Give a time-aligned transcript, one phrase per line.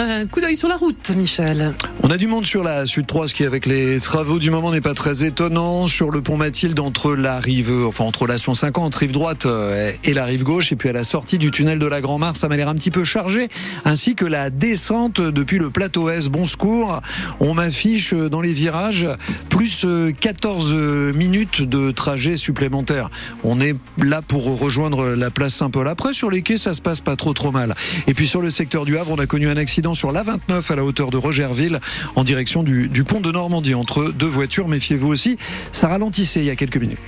[0.00, 1.72] Uh, Un coup d'œil sur la route, Michel.
[2.02, 4.70] On a du monde sur la Sud 3, ce qui avec les travaux du moment
[4.70, 5.86] n'est pas très étonnant.
[5.86, 10.12] Sur le pont Mathilde, entre la rive, enfin entre la 150, rive droite euh, et
[10.12, 12.56] la rive gauche, et puis à la sortie du tunnel de la Grand-Mare, ça m'a
[12.56, 13.48] l'air un petit peu chargé,
[13.86, 16.28] ainsi que la descente depuis le plateau S.
[16.28, 17.00] Bon secours,
[17.38, 19.06] on m'affiche dans les virages
[19.48, 19.86] plus
[20.20, 23.08] 14 euh, minutes de trajet supplémentaire.
[23.42, 25.88] On est là pour rejoindre la place Saint-Paul.
[25.88, 27.74] Après, sur les quais, ça se passe pas trop trop mal.
[28.06, 30.76] Et puis sur le secteur du Havre, on a connu un accident sur l'A29 à
[30.76, 31.80] la hauteur de Rogerville
[32.16, 34.68] en direction du, pont de Normandie entre deux voitures.
[34.68, 35.36] Méfiez-vous aussi,
[35.72, 36.98] ça ralentissait il y a quelques minutes.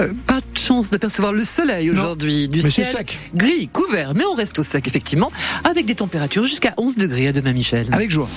[0.00, 2.48] Euh, pas de chance d'apercevoir le soleil aujourd'hui.
[2.48, 3.18] Du ciel sec.
[3.34, 5.30] gris, couvert, mais on reste au sec effectivement,
[5.64, 7.86] avec des températures jusqu'à 11 degrés à demain Michel.
[7.92, 8.28] Avec joie.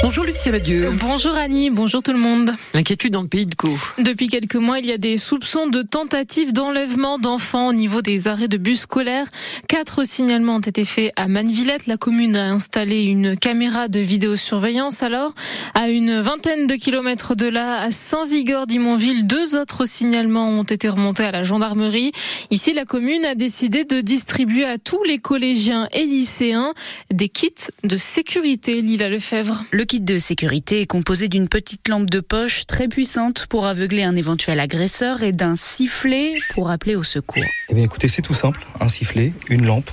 [0.00, 0.90] Bonjour Lucie Abadieu.
[0.92, 2.52] Bonjour Annie, bonjour tout le monde.
[2.72, 3.76] L'inquiétude dans le pays de Caux.
[3.98, 8.28] Depuis quelques mois, il y a des soupçons de tentatives d'enlèvement d'enfants au niveau des
[8.28, 9.26] arrêts de bus scolaires.
[9.66, 11.88] Quatre signalements ont été faits à Mannevillette.
[11.88, 15.02] La commune a installé une caméra de vidéosurveillance.
[15.02, 15.34] Alors,
[15.74, 21.24] à une vingtaine de kilomètres de là, à Saint-Vigor-d'Imonville, deux autres signalements ont été remontés
[21.24, 22.12] à la gendarmerie.
[22.50, 26.72] Ici, la commune a décidé de distribuer à tous les collégiens et lycéens
[27.12, 27.52] des kits
[27.82, 28.80] de sécurité.
[28.80, 29.64] Lila Lefebvre.
[29.72, 34.02] Le kit de sécurité est composé d'une petite lampe de poche très puissante pour aveugler
[34.02, 37.42] un éventuel agresseur et d'un sifflet pour appeler au secours.
[37.70, 39.90] Eh bien écoutez, c'est tout simple, un sifflet, une lampe.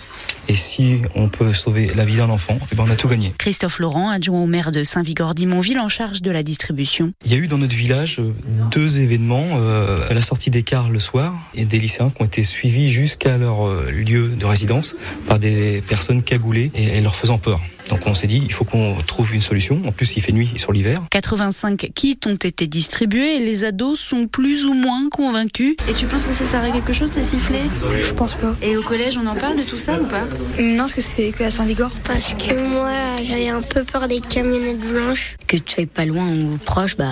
[0.48, 3.34] Et si on peut sauver la vie d'un enfant, eh ben on a tout gagné.
[3.38, 7.14] Christophe Laurent, adjoint au maire de Saint-Vigor-d'Imonville en charge de la distribution.
[7.26, 8.34] Il y a eu dans notre village euh,
[8.72, 12.26] deux événements euh, à la sortie des cars le soir et des lycéens qui ont
[12.26, 14.96] été suivis jusqu'à leur euh, lieu de résidence
[15.28, 17.60] par des personnes cagoulées et leur faisant peur.
[17.90, 19.82] Donc on s'est dit, il faut qu'on trouve une solution.
[19.86, 20.98] En plus, il fait nuit sur l'hiver.
[21.12, 25.76] 85 kits ont été distribués et les ados sont plus ou moins convaincus.
[25.90, 27.62] Et tu penses que ça sert à quelque chose, ces sifflets?
[28.02, 28.56] Je pense pas.
[28.62, 30.24] Et au collège, on en parle de tout ça ou pas?
[30.60, 31.92] Non, parce que c'était que à Saint-Vigor.
[32.06, 32.92] Parce que moi,
[33.24, 35.36] j'avais un peu peur des camionnettes blanches.
[35.48, 37.06] Que tu sois pas loin ou proche, bah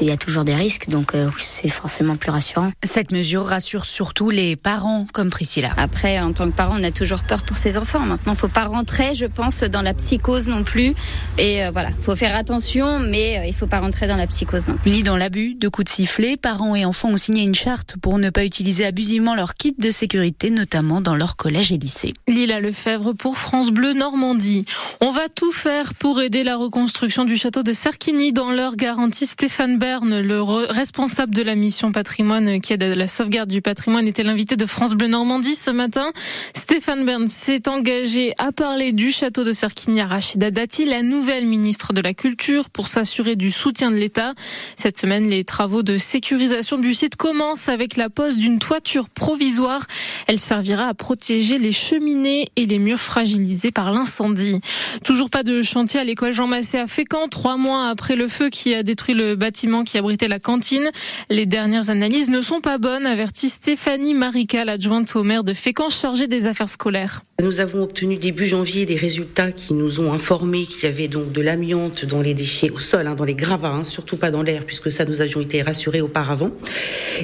[0.00, 2.72] il y a toujours des risques, donc euh, c'est forcément plus rassurant.
[2.82, 5.74] Cette mesure rassure surtout les parents comme Priscilla.
[5.76, 8.00] Après, en tant que parent, on a toujours peur pour ses enfants.
[8.00, 10.94] Maintenant, il faut pas rentrer, je pense, dans la psychose non plus.
[11.38, 14.68] Et euh, voilà, faut faire attention, mais euh, il faut pas rentrer dans la psychose
[14.68, 17.96] non Ni dans l'abus de coups de sifflet, parents et enfants ont signé une charte
[18.00, 22.14] pour ne pas utiliser abusivement leur kit de sécurité, notamment dans leur collège et lycée.
[22.26, 24.64] Lila Lefebvre pour France Bleu Normandie.
[25.00, 29.26] On va tout faire pour aider la reconstruction du château de Serquigny dans leur garantie
[29.30, 34.08] Stéphane Bern le responsable de la mission patrimoine qui aide à la sauvegarde du patrimoine,
[34.08, 36.10] était l'invité de France Bleu Normandie ce matin.
[36.52, 41.46] Stéphane Bern s'est engagé à parler du château de Serquigny à Rachida Dati, la nouvelle
[41.46, 44.34] ministre de la Culture, pour s'assurer du soutien de l'État.
[44.74, 49.86] Cette semaine, les travaux de sécurisation du site commencent avec la pose d'une toiture provisoire.
[50.26, 54.60] Elle servira à protéger les cheminées et les murs fragilisés par l'incendie.
[55.04, 58.48] Toujours pas de chantier à l'école Jean Massé à Fécamp, trois mois après le feu
[58.50, 60.90] qui a détruit le bâtiment qui abritait la cantine.
[61.28, 65.90] Les dernières analyses ne sont pas bonnes, avertit Stéphanie Marical, adjointe au maire de Fécamp
[65.90, 67.22] chargée des affaires scolaires.
[67.42, 71.32] Nous avons obtenu début janvier des résultats qui nous ont informé qu'il y avait donc
[71.32, 74.42] de l'amiante dans les déchets au sol, hein, dans les gravats, hein, surtout pas dans
[74.42, 76.50] l'air, puisque ça nous avions été rassurés auparavant.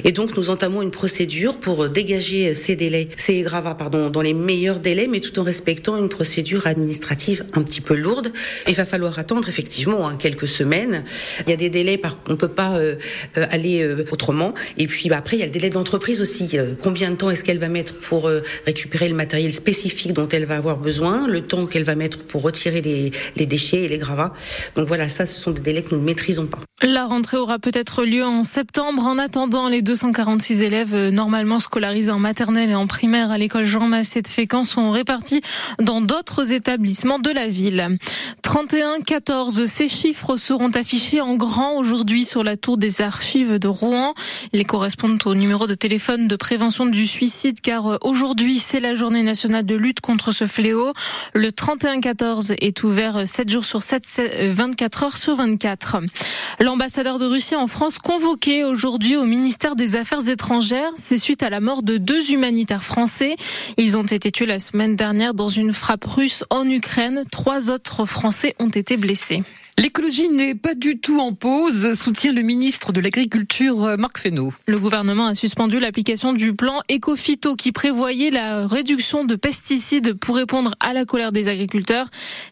[0.03, 4.33] Et donc nous entamons une procédure pour dégager ces délais, ces gravats, pardon, dans les
[4.33, 8.33] meilleurs délais, mais tout en respectant une procédure administrative un petit peu lourde.
[8.67, 11.03] Il va falloir attendre effectivement hein, quelques semaines.
[11.45, 11.86] Il y a des délais,
[12.29, 12.95] on peut pas euh,
[13.37, 14.53] euh, aller euh, autrement.
[14.77, 16.57] Et puis bah, après, il y a le délai de l'entreprise aussi.
[16.81, 18.29] combien de temps est-ce qu'elle va mettre pour
[18.65, 22.41] récupérer le matériel spécifique dont elle va avoir besoin, le temps qu'elle va mettre pour
[22.41, 24.33] retirer les, les déchets et les gravats.
[24.75, 26.59] Donc voilà, ça, ce sont des délais que nous ne maîtrisons pas.
[26.83, 29.07] La rentrée aura peut-être lieu en septembre.
[29.07, 33.87] En attendant, les 246 élèves normalement scolarisés en maternelle et en primaire à l'école Jean
[33.87, 35.41] Massé de Fécamp sont répartis
[35.79, 37.97] dans d'autres établissements de la ville.
[38.43, 43.67] 31, 14, ces chiffres seront affichés en grand aujourd'hui sur la tour des archives de
[43.67, 44.13] Rouen.
[44.53, 48.93] Ils correspondent au numéro de téléphone de prévention du suicide car euh, aujourd'hui c'est la
[48.93, 50.93] journée nationale de lutte contre ce fléau.
[51.33, 55.97] Le 31-14 est ouvert 7 jours sur 7, 24 heures sur 24.
[56.59, 61.49] L'ambassadeur de Russie en France convoqué aujourd'hui au ministère des Affaires étrangères, c'est suite à
[61.49, 63.35] la mort de deux humanitaires français.
[63.77, 67.23] Ils ont été tués la semaine dernière dans une frappe russe en Ukraine.
[67.31, 69.43] Trois autres Français ont été blessés.
[69.79, 74.51] L'écologie n'est pas du tout en pause, soutient le ministre de l'Agriculture Marc Fesneau.
[74.65, 80.35] Le gouvernement a suspendu l'application du plan Ecofito qui prévoyait la réduction de pesticides pour
[80.35, 82.07] répondre à la colère des agriculteurs.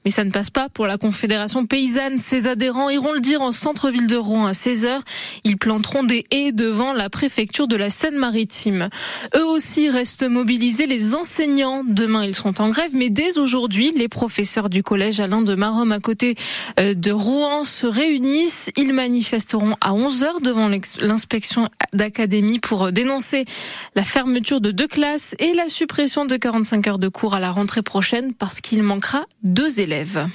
[0.05, 2.19] Mais ça ne passe pas pour la Confédération paysanne.
[2.19, 4.99] Ses adhérents iront le dire en centre-ville de Rouen à 16h.
[5.43, 8.89] Ils planteront des haies devant la préfecture de la Seine-Maritime.
[9.35, 11.83] Eux aussi restent mobilisés les enseignants.
[11.87, 15.91] Demain, ils sont en grève, mais dès aujourd'hui, les professeurs du collège Alain de Marom
[15.91, 16.35] à côté
[16.79, 18.69] euh, de Rouen se réunissent.
[18.75, 20.69] Ils manifesteront à 11h devant
[21.01, 23.45] l'inspection d'académie pour dénoncer
[23.95, 27.51] la fermeture de deux classes et la suppression de 45 heures de cours à la
[27.51, 30.27] rentrée prochaine parce qu'il manquera deux élèves.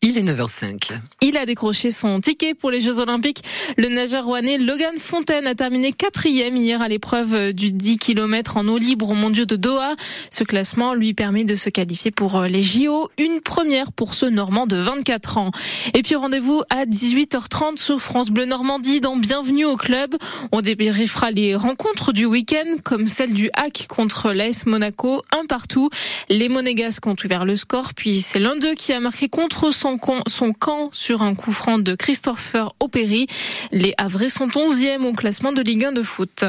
[0.00, 0.92] Il est 9h05.
[1.22, 3.42] Il a décroché son ticket pour les Jeux Olympiques.
[3.76, 8.68] Le nageur rouennais Logan Fontaine a terminé quatrième hier à l'épreuve du 10 km en
[8.68, 9.96] eau libre au mondiaux de Doha.
[10.30, 14.68] Ce classement lui permet de se qualifier pour les JO, une première pour ce Normand
[14.68, 15.50] de 24 ans.
[15.94, 20.14] Et puis rendez-vous à 18h30 sur France Bleu Normandie dans Bienvenue au club.
[20.52, 25.90] On débriefera les rencontres du week-end comme celle du hack contre l'AS Monaco, un partout.
[26.28, 29.87] Les Monégasques ont ouvert le score, puis c'est l'un d'eux qui a marqué contre son
[30.26, 33.26] son, camp sur un coup franc de Christopher Opéry.
[33.72, 36.44] Les Havrais sont 11e au classement de Ligue 1 de foot.